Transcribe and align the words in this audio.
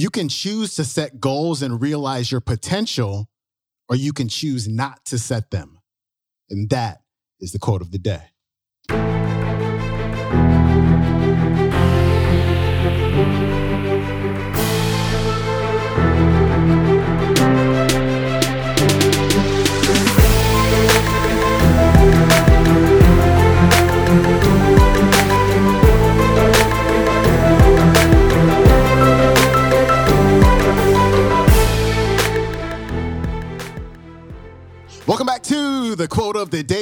You 0.00 0.08
can 0.08 0.30
choose 0.30 0.76
to 0.76 0.84
set 0.86 1.20
goals 1.20 1.60
and 1.60 1.78
realize 1.78 2.32
your 2.32 2.40
potential, 2.40 3.28
or 3.86 3.96
you 3.96 4.14
can 4.14 4.30
choose 4.30 4.66
not 4.66 5.04
to 5.04 5.18
set 5.18 5.50
them. 5.50 5.78
And 6.48 6.70
that 6.70 7.02
is 7.38 7.52
the 7.52 7.58
quote 7.58 7.82
of 7.82 7.90
the 7.90 7.98
day. 7.98 8.22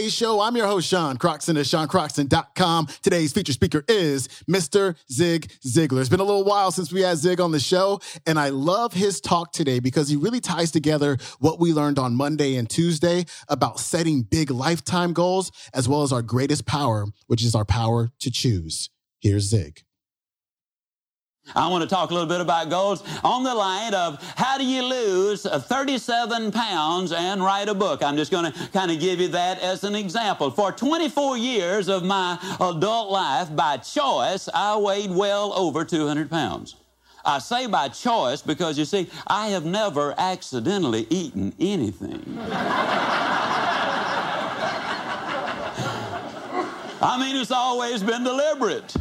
Day 0.09 0.13
Show. 0.13 0.41
I'm 0.41 0.57
your 0.57 0.67
host, 0.67 0.89
Sean 0.89 1.19
Croxton 1.19 1.59
of 1.59 1.67
SeanCroxton.com. 1.67 2.89
Today's 3.03 3.31
featured 3.31 3.55
speaker 3.55 3.85
is 3.89 4.29
Mr. 4.49 4.97
Zig 5.13 5.49
Ziglar. 5.67 6.01
It's 6.01 6.09
been 6.09 6.21
a 6.21 6.25
little 6.25 6.45
while 6.45 6.71
since 6.71 6.91
we 6.91 7.03
had 7.03 7.19
Zig 7.19 7.41
on 7.41 7.53
the 7.53 7.61
show, 7.61 8.01
and 8.27 8.39
I 8.39 8.49
love 8.49 8.95
his 8.95 9.21
talk 9.21 9.53
today 9.53 9.81
because 9.81 10.09
he 10.09 10.17
really 10.17 10.41
ties 10.41 10.71
together 10.71 11.19
what 11.41 11.61
we 11.61 11.75
learned 11.75 11.99
on 11.99 12.15
Monday 12.15 12.57
and 12.57 12.71
Tuesday 12.71 13.27
about 13.49 13.81
setting 13.81 14.23
big 14.23 14.51
lifetime 14.51 15.13
goals, 15.13 15.53
as 15.75 15.87
well 15.91 16.03
as 16.03 16.11
our 16.11 16.23
greatest 16.23 16.65
power, 16.65 17.07
which 17.27 17.45
is 17.45 17.55
our 17.55 17.67
power 17.67 18.11
to 18.21 18.31
choose. 18.31 18.89
Here's 19.21 19.45
Zig. 19.45 19.83
I 21.55 21.69
want 21.69 21.83
to 21.83 21.89
talk 21.89 22.11
a 22.11 22.15
little 22.15 22.29
bit 22.29 22.41
about 22.41 22.71
goals 22.71 23.03
on 23.25 23.43
the 23.43 23.55
line 23.55 23.95
of 23.95 24.23
how 24.37 24.59
do 24.59 24.65
you 24.65 24.83
lose 24.83 25.45
37 25.45 26.53
pounds 26.53 27.13
and 27.13 27.43
write 27.43 27.69
a 27.69 27.75
book. 27.75 28.03
I'm 28.03 28.17
just 28.17 28.31
going 28.31 28.53
to 28.53 28.69
kind 28.69 28.91
of 28.91 29.01
give 29.01 29.21
you 29.21 29.29
that 29.29 29.61
as 29.61 29.85
an 29.85 29.95
example. 29.95 30.51
For 30.51 30.73
24 30.73 31.39
years 31.39 31.89
of 31.89 32.05
my 32.05 32.39
adult 32.61 33.11
life, 33.11 33.55
by 33.55 33.79
choice, 33.79 34.49
I 34.53 34.77
weighed 34.77 35.11
well 35.11 35.53
over 35.55 35.85
200 35.85 36.31
pounds. 36.31 36.77
I 37.25 37.39
say 37.41 37.67
by 37.67 37.89
choice 37.89 38.43
because 38.43 38.79
you 38.79 38.85
see, 38.85 39.09
I 39.27 39.49
have 39.49 39.65
never 39.65 40.15
accidentally 40.17 41.07
eaten 41.11 41.53
anything. 41.59 42.39
I 47.01 47.17
mean, 47.21 47.37
it's 47.37 47.53
always 47.53 48.03
been 48.03 48.25
deliberate. 48.25 48.95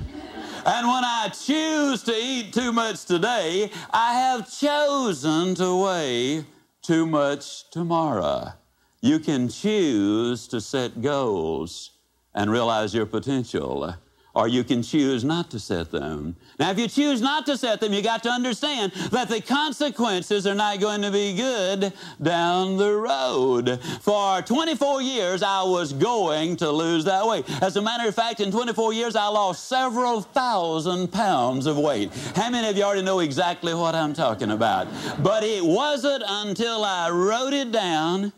And 0.70 0.86
when 0.86 1.06
I 1.06 1.30
choose 1.30 2.04
to 2.04 2.14
eat 2.14 2.52
too 2.52 2.74
much 2.74 3.06
today, 3.06 3.72
I 3.90 4.16
have 4.16 4.52
chosen 4.52 5.56
to 5.56 5.82
weigh 5.82 6.44
too 6.82 7.06
much 7.06 7.70
tomorrow. 7.70 8.52
You 9.00 9.20
can 9.20 9.48
choose 9.48 10.46
to 10.50 10.60
set 10.60 11.02
goals 11.02 11.92
and 12.36 12.52
realize 12.52 12.94
your 12.94 13.06
potential 13.06 13.96
or 14.38 14.48
you 14.48 14.64
can 14.64 14.84
choose 14.84 15.24
not 15.24 15.50
to 15.50 15.60
set 15.60 15.90
them. 15.90 16.36
Now, 16.60 16.70
if 16.70 16.78
you 16.78 16.88
choose 16.88 17.22
not 17.22 17.48
to 17.48 17.58
set 17.58 17.80
them, 17.80 17.92
you 17.92 18.04
got 18.04 18.22
to 18.22 18.30
understand 18.30 18.92
that 19.10 19.30
the 19.30 19.42
consequences 19.42 20.46
are 20.46 20.54
not 20.54 20.80
going 20.80 21.02
to 21.02 21.10
be 21.10 21.36
good 21.36 21.92
down 22.22 22.78
the 22.78 22.94
road. 22.94 23.82
For 24.02 24.44
24 24.44 25.02
years, 25.02 25.42
I 25.42 25.64
was 25.64 25.92
going 25.92 26.56
to 26.58 26.70
lose 26.70 27.04
that 27.06 27.26
weight. 27.26 27.50
As 27.64 27.78
a 27.78 27.82
matter 27.82 28.08
of 28.08 28.14
fact, 28.14 28.40
in 28.40 28.52
24 28.52 28.94
years, 28.94 29.16
I 29.16 29.26
lost 29.26 29.68
several 29.68 30.22
thousand 30.22 31.12
pounds 31.12 31.66
of 31.66 31.80
weight. 31.80 32.12
How 32.36 32.52
many 32.52 32.70
of 32.70 32.78
you 32.78 32.84
already 32.84 33.02
know 33.02 33.22
exactly 33.22 33.74
what 33.74 33.96
I'm 33.96 34.14
talking 34.14 34.52
about? 34.52 34.88
But 35.24 35.44
it 35.44 35.66
wasn't 35.66 36.24
until 36.28 36.84
I 36.84 37.10
wrote 37.10 37.54
it 37.54 37.72
down, 37.72 38.32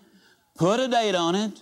put 0.55 0.79
a 0.79 0.87
date 0.87 1.15
on 1.15 1.35
it, 1.35 1.61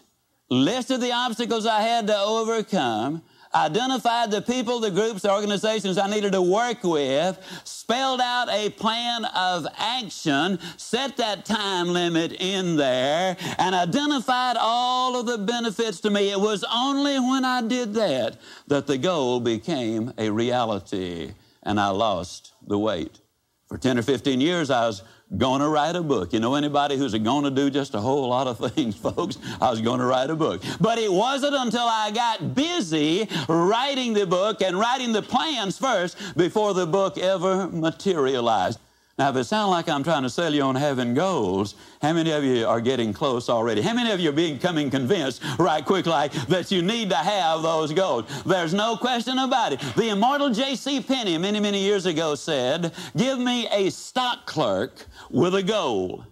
listed 0.52 1.02
the 1.02 1.12
obstacles 1.12 1.66
I 1.66 1.82
had 1.82 2.06
to 2.06 2.20
overcome, 2.20 3.24
identified 3.66 4.32
the 4.32 4.42
people, 4.42 4.80
the 4.80 4.92
groups, 4.92 5.24
the 5.24 5.34
organizations 5.34 5.98
I 5.98 6.08
needed 6.08 6.34
to 6.34 6.42
work 6.42 6.84
with, 6.84 7.40
spelled 7.64 8.22
out 8.22 8.50
a 8.50 8.70
plan 8.70 9.26
of 9.26 9.66
action, 9.78 10.60
set 10.78 11.18
that 11.18 11.46
time 11.46 11.88
limit 11.88 12.34
in 12.40 12.76
there, 12.76 13.36
and 13.58 13.74
identified 13.74 14.58
all 14.60 15.20
of 15.20 15.26
the 15.26 15.38
benefits 15.38 16.00
to 16.02 16.10
me. 16.10 16.32
It 16.32 16.40
was 16.40 16.64
only 16.72 17.20
when 17.20 17.44
I 17.44 17.62
did 17.62 17.94
that 17.96 18.38
that 18.68 18.88
the 18.88 18.98
goal 18.98 19.40
became 19.40 20.14
a 20.18 20.30
reality 20.30 21.32
and 21.64 21.80
I 21.80 21.90
lost 21.90 22.54
the 22.66 22.78
weight. 22.78 23.20
For 23.68 23.78
10 23.78 24.00
or 24.00 24.02
15 24.02 24.40
years, 24.40 24.70
I 24.70 24.88
was 24.88 25.04
going 25.36 25.60
to 25.60 25.68
write 25.68 25.98
a 25.98 26.02
book. 26.02 26.32
You 26.32 26.40
know 26.40 26.56
anybody 26.56 26.96
who's 26.96 27.14
going 27.14 27.44
to 27.44 27.52
do 27.52 27.70
just 27.70 27.96
a 27.96 28.00
whole 28.00 28.30
lot 28.30 28.48
of 28.48 28.72
things, 28.74 28.96
folks? 28.96 29.38
I 29.60 29.70
was 29.70 29.82
going 29.82 30.00
to 30.00 30.06
write 30.06 30.30
a 30.30 30.36
book. 30.36 30.62
But 30.80 31.00
it 31.00 31.12
wasn't 31.12 31.54
until 31.54 31.86
I 31.86 32.12
got 32.12 32.56
busy 32.56 33.28
writing 33.50 34.14
the 34.14 34.26
book 34.26 34.62
and 34.62 34.80
writing 34.80 35.12
the 35.12 35.22
plans 35.22 35.78
first 35.78 36.18
before 36.38 36.74
the 36.74 36.88
book 36.88 37.18
ever 37.18 37.68
materialized. 37.68 38.80
Now, 39.18 39.32
if 39.32 39.36
it 39.36 39.46
sounds 39.46 39.72
like 39.72 39.90
I'm 39.90 40.04
trying 40.04 40.22
to 40.24 40.30
sell 40.30 40.54
you 40.54 40.62
on 40.62 40.76
having 40.76 41.16
goals, 41.16 41.74
how 42.04 42.14
many 42.14 42.32
of 42.32 42.44
you 42.44 42.68
are 42.68 42.80
getting 42.80 43.14
close 43.14 43.50
already? 43.50 43.82
How 43.82 43.96
many 43.96 44.12
of 44.12 44.20
you 44.20 44.30
are 44.30 44.34
becoming 44.34 44.92
convinced 44.92 45.42
right 45.58 45.84
quick 45.84 46.06
like 46.06 46.32
that 46.50 46.70
you 46.70 46.84
need 46.84 47.10
to 47.10 47.16
have 47.16 47.64
those 47.64 47.92
goals? 47.92 48.26
There's 48.46 48.76
no 48.76 48.96
question 48.96 49.40
about 49.40 49.74
it. 49.74 49.80
The 49.96 50.10
immortal 50.10 50.52
J.C. 50.52 51.02
Penney 51.02 51.40
many, 51.40 51.60
many 51.60 51.82
years 51.82 52.06
ago 52.06 52.36
said, 52.36 52.94
Give 53.16 53.40
me 53.40 53.68
a 53.72 53.90
stock 53.90 54.46
clerk 54.46 55.08
with 55.32 55.56
a 55.56 55.64
goal, 55.64 56.24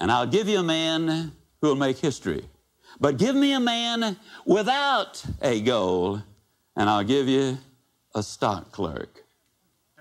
and 0.00 0.10
I'll 0.10 0.26
give 0.26 0.48
you 0.48 0.60
a 0.60 0.62
man 0.62 1.32
who 1.60 1.68
will 1.68 1.76
make 1.76 1.98
history. 1.98 2.44
But 2.98 3.18
give 3.18 3.36
me 3.36 3.52
a 3.52 3.60
man 3.60 4.16
without 4.46 5.22
a 5.42 5.60
goal, 5.60 6.22
and 6.74 6.88
I'll 6.88 7.04
give 7.04 7.28
you 7.28 7.58
a 8.14 8.22
stock 8.22 8.72
clerk. 8.72 9.24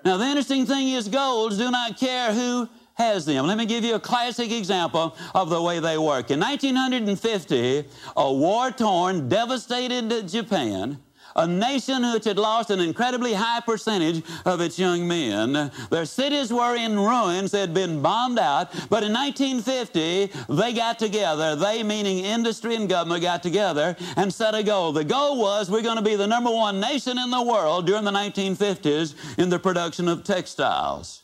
Now, 0.05 0.17
the 0.17 0.25
interesting 0.25 0.65
thing 0.65 0.89
is, 0.89 1.07
golds 1.07 1.57
do 1.57 1.69
not 1.69 1.97
care 1.97 2.33
who 2.33 2.69
has 2.93 3.25
them. 3.25 3.47
Let 3.47 3.57
me 3.57 3.65
give 3.65 3.83
you 3.83 3.95
a 3.95 3.99
classic 3.99 4.51
example 4.51 5.15
of 5.33 5.49
the 5.49 5.61
way 5.61 5.79
they 5.79 5.97
work. 5.97 6.31
In 6.31 6.39
1950, 6.39 7.85
a 8.17 8.33
war 8.33 8.71
torn, 8.71 9.29
devastated 9.29 10.27
Japan 10.27 10.99
a 11.35 11.47
nation 11.47 12.01
which 12.13 12.25
had 12.25 12.38
lost 12.38 12.69
an 12.69 12.79
incredibly 12.79 13.34
high 13.34 13.62
percentage 13.62 14.23
of 14.45 14.62
its 14.62 14.78
young 14.79 15.07
men. 15.07 15.72
Their 15.90 16.06
cities 16.06 16.51
were 16.51 16.75
in 16.75 17.00
ruins, 17.00 17.51
they 17.51 17.59
had 17.59 17.73
been 17.73 18.01
bombed 18.01 18.40
out, 18.40 18.72
but 18.90 19.03
in 19.03 19.13
1950, 19.13 20.31
they 20.50 20.73
got 20.73 21.00
together, 21.00 21.56
they 21.56 21.84
meaning 21.84 22.19
industry 22.19 22.75
and 22.75 22.89
government 22.89 23.22
got 23.22 23.44
together 23.44 23.95
and 24.16 24.34
set 24.34 24.56
a 24.56 24.63
goal. 24.63 24.91
The 24.91 25.03
goal 25.03 25.39
was 25.39 25.69
we're 25.69 25.81
going 25.81 25.97
to 25.97 26.03
be 26.03 26.16
the 26.16 26.28
number 26.28 26.51
one 26.51 26.79
nation 26.79 27.18
in 27.18 27.29
the 27.29 27.41
world 27.41 27.85
during 27.85 28.03
the 28.03 28.12
1950s 28.12 29.16
in 29.38 29.50
the 29.50 29.59
production 29.59 30.07
of 30.07 30.23
textiles. 30.23 31.23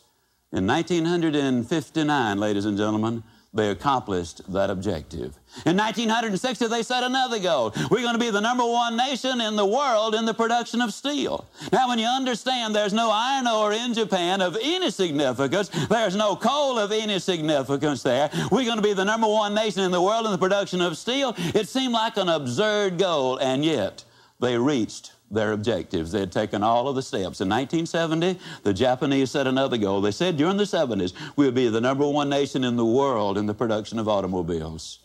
In 0.52 0.66
1959, 0.66 2.38
ladies 2.38 2.64
and 2.64 2.78
gentlemen, 2.78 3.22
they 3.56 3.70
accomplished 3.70 4.40
that 4.52 4.70
objective. 4.70 5.38
In 5.64 5.76
1960, 5.76 6.66
they 6.66 6.82
set 6.82 7.02
another 7.02 7.38
goal. 7.38 7.72
We're 7.90 8.02
going 8.02 8.14
to 8.14 8.20
be 8.20 8.30
the 8.30 8.40
number 8.40 8.64
one 8.64 8.96
nation 8.96 9.40
in 9.40 9.56
the 9.56 9.64
world 9.64 10.14
in 10.14 10.26
the 10.26 10.34
production 10.34 10.82
of 10.82 10.92
steel. 10.92 11.46
Now, 11.72 11.88
when 11.88 11.98
you 11.98 12.06
understand 12.06 12.74
there's 12.74 12.92
no 12.92 13.10
iron 13.10 13.48
ore 13.48 13.72
in 13.72 13.94
Japan 13.94 14.42
of 14.42 14.56
any 14.60 14.90
significance, 14.90 15.68
there's 15.88 16.14
no 16.14 16.36
coal 16.36 16.78
of 16.78 16.92
any 16.92 17.18
significance 17.18 18.02
there, 18.02 18.30
we're 18.50 18.64
going 18.64 18.76
to 18.76 18.82
be 18.82 18.92
the 18.92 19.04
number 19.04 19.26
one 19.26 19.54
nation 19.54 19.82
in 19.82 19.90
the 19.90 20.02
world 20.02 20.26
in 20.26 20.32
the 20.32 20.38
production 20.38 20.80
of 20.80 20.98
steel, 20.98 21.34
it 21.38 21.68
seemed 21.68 21.94
like 21.94 22.16
an 22.16 22.28
absurd 22.28 22.98
goal, 22.98 23.38
and 23.38 23.64
yet 23.64 24.04
they 24.40 24.58
reached 24.58 25.12
their 25.30 25.52
objectives. 25.52 26.12
They 26.12 26.20
had 26.20 26.32
taken 26.32 26.62
all 26.62 26.88
of 26.88 26.94
the 26.94 27.02
steps. 27.02 27.40
In 27.40 27.48
1970, 27.48 28.38
the 28.62 28.72
Japanese 28.72 29.30
set 29.30 29.46
another 29.46 29.76
goal. 29.76 30.00
They 30.00 30.12
said 30.12 30.36
during 30.36 30.56
the 30.56 30.64
70s, 30.64 31.12
we 31.36 31.46
would 31.46 31.54
be 31.54 31.68
the 31.68 31.80
number 31.80 32.06
one 32.06 32.28
nation 32.28 32.64
in 32.64 32.76
the 32.76 32.84
world 32.84 33.36
in 33.36 33.46
the 33.46 33.54
production 33.54 33.98
of 33.98 34.08
automobiles. 34.08 35.00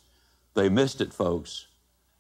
They 0.54 0.70
missed 0.70 1.02
it, 1.02 1.14
folks 1.14 1.66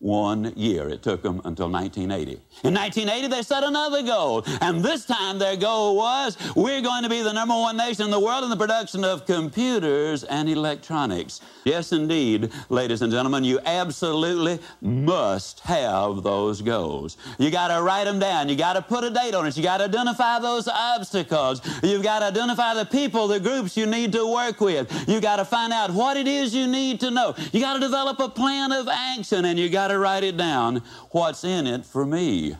one 0.01 0.51
year. 0.55 0.89
It 0.89 1.03
took 1.03 1.21
them 1.21 1.41
until 1.45 1.69
1980. 1.69 2.41
In 2.63 2.73
1980, 2.73 3.27
they 3.27 3.41
set 3.43 3.63
another 3.63 4.01
goal, 4.01 4.43
and 4.59 4.83
this 4.83 5.05
time 5.05 5.37
their 5.37 5.55
goal 5.55 5.95
was 5.95 6.37
we're 6.55 6.81
going 6.81 7.03
to 7.03 7.09
be 7.09 7.21
the 7.21 7.31
number 7.31 7.53
one 7.53 7.77
nation 7.77 8.05
in 8.05 8.11
the 8.11 8.19
world 8.19 8.43
in 8.43 8.49
the 8.49 8.57
production 8.57 9.05
of 9.05 9.25
computers 9.25 10.23
and 10.23 10.49
electronics. 10.49 11.39
Yes, 11.63 11.91
indeed, 11.91 12.51
ladies 12.69 13.03
and 13.03 13.11
gentlemen, 13.11 13.43
you 13.43 13.59
absolutely 13.65 14.59
must 14.81 15.59
have 15.61 16.23
those 16.23 16.61
goals. 16.61 17.17
You 17.37 17.51
got 17.51 17.67
to 17.67 17.83
write 17.83 18.05
them 18.05 18.17
down. 18.17 18.49
You 18.49 18.55
got 18.55 18.73
to 18.73 18.81
put 18.81 19.03
a 19.03 19.11
date 19.11 19.35
on 19.35 19.45
it. 19.45 19.55
You 19.55 19.63
got 19.63 19.77
to 19.77 19.83
identify 19.83 20.39
those 20.39 20.67
obstacles. 20.67 21.61
You've 21.83 22.03
got 22.03 22.19
to 22.19 22.25
identify 22.25 22.73
the 22.73 22.85
people, 22.85 23.27
the 23.27 23.39
groups 23.39 23.77
you 23.77 23.85
need 23.85 24.11
to 24.13 24.25
work 24.25 24.59
with. 24.59 24.91
You 25.07 25.21
got 25.21 25.35
to 25.35 25.45
find 25.45 25.71
out 25.71 25.91
what 25.91 26.17
it 26.17 26.27
is 26.27 26.55
you 26.55 26.65
need 26.65 26.99
to 27.01 27.11
know. 27.11 27.35
You 27.51 27.61
got 27.61 27.75
to 27.75 27.79
develop 27.79 28.19
a 28.19 28.29
plan 28.29 28.71
of 28.71 28.87
action, 28.87 29.45
and 29.45 29.59
you 29.59 29.69
got 29.69 29.90
to 29.91 29.99
write 29.99 30.23
it 30.23 30.37
down 30.37 30.81
what's 31.11 31.43
in 31.43 31.67
it 31.67 31.85
for 31.85 32.05
me. 32.05 32.55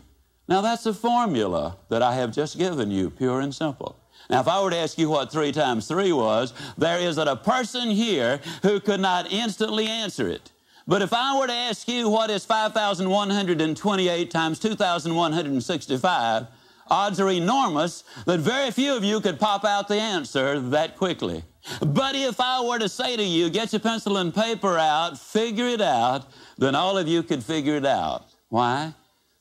Now, 0.47 0.61
that's 0.61 0.85
a 0.85 0.93
formula 0.93 1.77
that 1.89 2.01
I 2.01 2.15
have 2.15 2.31
just 2.31 2.57
given 2.57 2.91
you, 2.91 3.09
pure 3.09 3.39
and 3.39 3.55
simple. 3.55 3.95
Now, 4.29 4.41
if 4.41 4.47
I 4.47 4.61
were 4.61 4.69
to 4.69 4.77
ask 4.77 4.97
you 4.97 5.09
what 5.09 5.31
three 5.31 5.51
times 5.51 5.87
three 5.87 6.11
was, 6.11 6.53
there 6.77 6.99
isn't 6.99 7.27
a 7.27 7.35
person 7.35 7.89
here 7.89 8.39
who 8.61 8.79
could 8.79 8.99
not 8.99 9.31
instantly 9.31 9.87
answer 9.87 10.27
it. 10.27 10.51
But 10.87 11.01
if 11.01 11.13
I 11.13 11.37
were 11.37 11.47
to 11.47 11.53
ask 11.53 11.87
you 11.87 12.09
what 12.09 12.29
is 12.29 12.43
5,128 12.45 14.31
times 14.31 14.59
2,165, 14.59 16.47
odds 16.91 17.19
are 17.19 17.31
enormous 17.31 18.03
that 18.25 18.41
very 18.41 18.69
few 18.69 18.95
of 18.95 19.03
you 19.03 19.21
could 19.21 19.39
pop 19.39 19.65
out 19.65 19.87
the 19.87 19.95
answer 19.95 20.59
that 20.59 20.97
quickly. 20.97 21.43
But 21.79 22.15
if 22.15 22.39
I 22.39 22.61
were 22.61 22.79
to 22.79 22.89
say 22.89 23.15
to 23.15 23.23
you, 23.23 23.49
get 23.49 23.71
your 23.71 23.79
pencil 23.79 24.17
and 24.17 24.33
paper 24.33 24.77
out, 24.77 25.17
figure 25.17 25.67
it 25.67 25.81
out, 25.81 26.27
then 26.57 26.75
all 26.75 26.97
of 26.97 27.07
you 27.07 27.23
could 27.23 27.43
figure 27.43 27.75
it 27.75 27.85
out. 27.85 28.25
Why? 28.49 28.93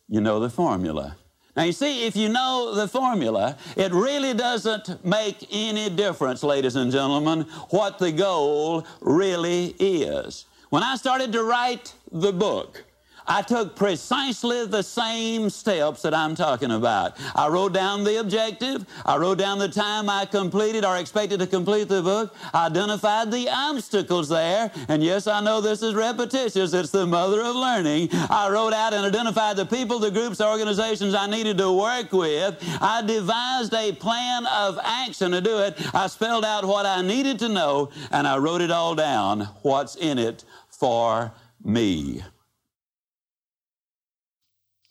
You 0.08 0.20
know 0.20 0.38
the 0.38 0.50
formula. 0.50 1.16
Now, 1.56 1.64
you 1.64 1.72
see, 1.72 2.06
if 2.06 2.14
you 2.14 2.28
know 2.28 2.74
the 2.74 2.86
formula, 2.86 3.58
it 3.76 3.92
really 3.92 4.32
doesn't 4.34 5.04
make 5.04 5.48
any 5.50 5.90
difference, 5.90 6.44
ladies 6.44 6.76
and 6.76 6.92
gentlemen, 6.92 7.42
what 7.70 7.98
the 7.98 8.12
goal 8.12 8.86
really 9.00 9.74
is. 9.80 10.46
When 10.70 10.84
I 10.84 10.94
started 10.94 11.32
to 11.32 11.42
write 11.42 11.92
the 12.12 12.32
book, 12.32 12.84
I 13.30 13.42
took 13.42 13.76
precisely 13.76 14.66
the 14.66 14.82
same 14.82 15.50
steps 15.50 16.02
that 16.02 16.12
I'm 16.12 16.34
talking 16.34 16.72
about. 16.72 17.16
I 17.36 17.46
wrote 17.46 17.72
down 17.72 18.02
the 18.02 18.18
objective. 18.18 18.84
I 19.06 19.18
wrote 19.18 19.38
down 19.38 19.60
the 19.60 19.68
time 19.68 20.10
I 20.10 20.26
completed 20.26 20.84
or 20.84 20.96
expected 20.96 21.38
to 21.38 21.46
complete 21.46 21.88
the 21.88 22.02
book. 22.02 22.34
I 22.52 22.66
identified 22.66 23.30
the 23.30 23.48
obstacles 23.48 24.28
there. 24.28 24.72
And 24.88 25.00
yes, 25.00 25.28
I 25.28 25.40
know 25.40 25.60
this 25.60 25.80
is 25.80 25.94
repetitious. 25.94 26.72
It's 26.74 26.90
the 26.90 27.06
mother 27.06 27.40
of 27.42 27.54
learning. 27.54 28.08
I 28.12 28.50
wrote 28.50 28.72
out 28.72 28.94
and 28.94 29.06
identified 29.06 29.56
the 29.56 29.66
people, 29.66 30.00
the 30.00 30.10
groups, 30.10 30.38
the 30.38 30.48
organizations 30.48 31.14
I 31.14 31.28
needed 31.28 31.56
to 31.58 31.70
work 31.70 32.10
with. 32.10 32.58
I 32.80 33.00
devised 33.06 33.72
a 33.74 33.92
plan 33.92 34.44
of 34.46 34.76
action 34.82 35.30
to 35.30 35.40
do 35.40 35.60
it. 35.60 35.78
I 35.94 36.08
spelled 36.08 36.44
out 36.44 36.64
what 36.64 36.84
I 36.84 37.00
needed 37.00 37.38
to 37.38 37.48
know 37.48 37.90
and 38.10 38.26
I 38.26 38.38
wrote 38.38 38.60
it 38.60 38.72
all 38.72 38.96
down. 38.96 39.42
What's 39.62 39.94
in 39.94 40.18
it 40.18 40.44
for 40.68 41.30
me? 41.64 42.24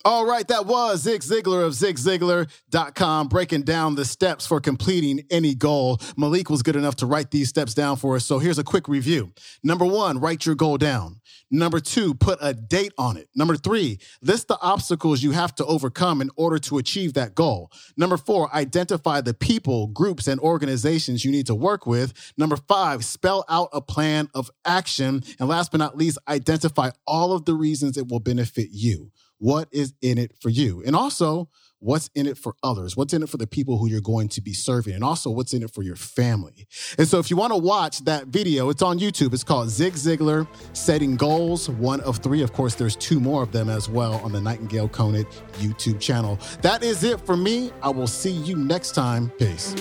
All 0.02 0.24
right, 0.24 0.48
that 0.48 0.64
was 0.64 1.02
Zig 1.02 1.20
Ziglar 1.20 1.62
of 1.62 1.74
ZigZiglar.com 1.74 3.28
breaking 3.28 3.64
down 3.64 3.96
the 3.96 4.06
steps 4.06 4.46
for 4.46 4.58
completing 4.58 5.26
any 5.30 5.54
goal. 5.54 6.00
Malik 6.16 6.48
was 6.48 6.62
good 6.62 6.74
enough 6.74 6.96
to 6.96 7.06
write 7.06 7.30
these 7.30 7.50
steps 7.50 7.74
down 7.74 7.96
for 7.96 8.16
us. 8.16 8.24
So 8.24 8.38
here's 8.38 8.58
a 8.58 8.64
quick 8.64 8.88
review. 8.88 9.34
Number 9.62 9.84
one, 9.84 10.18
write 10.18 10.46
your 10.46 10.54
goal 10.54 10.78
down. 10.78 11.20
Number 11.50 11.80
two, 11.80 12.14
put 12.14 12.38
a 12.40 12.54
date 12.54 12.94
on 12.96 13.18
it. 13.18 13.28
Number 13.34 13.56
three, 13.56 13.98
list 14.22 14.48
the 14.48 14.58
obstacles 14.62 15.22
you 15.22 15.32
have 15.32 15.54
to 15.56 15.66
overcome 15.66 16.22
in 16.22 16.30
order 16.34 16.58
to 16.60 16.78
achieve 16.78 17.12
that 17.12 17.34
goal. 17.34 17.70
Number 17.98 18.16
four, 18.16 18.54
identify 18.54 19.20
the 19.20 19.34
people, 19.34 19.88
groups, 19.88 20.26
and 20.28 20.40
organizations 20.40 21.26
you 21.26 21.30
need 21.30 21.46
to 21.46 21.54
work 21.54 21.84
with. 21.84 22.32
Number 22.38 22.56
five, 22.56 23.04
spell 23.04 23.44
out 23.50 23.68
a 23.74 23.82
plan 23.82 24.30
of 24.32 24.50
action. 24.64 25.22
And 25.38 25.46
last 25.46 25.72
but 25.72 25.78
not 25.78 25.98
least, 25.98 26.16
identify 26.26 26.88
all 27.06 27.34
of 27.34 27.44
the 27.44 27.54
reasons 27.54 27.98
it 27.98 28.08
will 28.08 28.20
benefit 28.20 28.68
you 28.72 29.10
what 29.40 29.68
is 29.72 29.94
in 30.02 30.18
it 30.18 30.32
for 30.40 30.50
you? 30.50 30.82
And 30.86 30.94
also, 30.94 31.48
what's 31.78 32.10
in 32.14 32.26
it 32.26 32.36
for 32.36 32.54
others? 32.62 32.94
What's 32.94 33.14
in 33.14 33.22
it 33.22 33.28
for 33.30 33.38
the 33.38 33.46
people 33.46 33.78
who 33.78 33.88
you're 33.88 34.02
going 34.02 34.28
to 34.28 34.42
be 34.42 34.52
serving? 34.52 34.94
And 34.94 35.02
also, 35.02 35.30
what's 35.30 35.54
in 35.54 35.62
it 35.62 35.72
for 35.72 35.82
your 35.82 35.96
family? 35.96 36.68
And 36.98 37.08
so, 37.08 37.18
if 37.18 37.30
you 37.30 37.36
want 37.36 37.52
to 37.52 37.56
watch 37.56 38.04
that 38.04 38.26
video, 38.26 38.68
it's 38.68 38.82
on 38.82 38.98
YouTube. 38.98 39.32
It's 39.32 39.42
called 39.42 39.70
Zig 39.70 39.94
Ziglar 39.94 40.46
Setting 40.74 41.16
Goals, 41.16 41.70
one 41.70 42.00
of 42.02 42.18
three. 42.18 42.42
Of 42.42 42.52
course, 42.52 42.74
there's 42.74 42.96
two 42.96 43.18
more 43.18 43.42
of 43.42 43.50
them 43.50 43.70
as 43.70 43.88
well 43.88 44.14
on 44.16 44.30
the 44.30 44.40
Nightingale 44.40 44.88
Conant 44.88 45.26
YouTube 45.54 45.98
channel. 46.00 46.38
That 46.60 46.84
is 46.84 47.02
it 47.02 47.20
for 47.22 47.36
me. 47.36 47.72
I 47.82 47.88
will 47.88 48.06
see 48.06 48.32
you 48.32 48.56
next 48.56 48.92
time. 48.92 49.30
Peace. 49.38 49.74